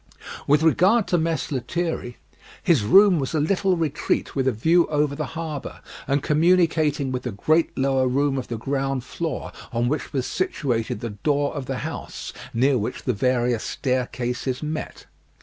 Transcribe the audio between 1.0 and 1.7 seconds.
to Mess